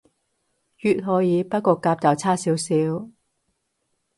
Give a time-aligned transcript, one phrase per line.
[0.81, 3.07] 乙可以，不過甲就差少少